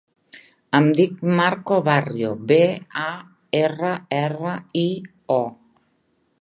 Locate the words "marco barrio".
1.39-2.31